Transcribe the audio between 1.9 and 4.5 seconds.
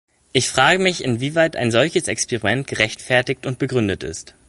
Experiment gerechtfertigt und begründet ist.